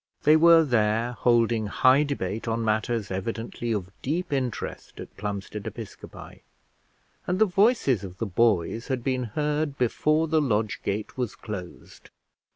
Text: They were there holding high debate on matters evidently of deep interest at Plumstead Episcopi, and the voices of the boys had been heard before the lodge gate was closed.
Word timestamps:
They 0.23 0.35
were 0.35 0.63
there 0.63 1.11
holding 1.11 1.67
high 1.67 2.01
debate 2.01 2.47
on 2.47 2.65
matters 2.65 3.11
evidently 3.11 3.71
of 3.71 3.91
deep 4.01 4.33
interest 4.33 4.99
at 4.99 5.15
Plumstead 5.15 5.65
Episcopi, 5.67 6.41
and 7.27 7.37
the 7.37 7.45
voices 7.45 8.03
of 8.03 8.17
the 8.17 8.25
boys 8.25 8.87
had 8.87 9.03
been 9.03 9.25
heard 9.25 9.77
before 9.77 10.27
the 10.27 10.41
lodge 10.41 10.79
gate 10.83 11.19
was 11.19 11.35
closed. 11.35 12.09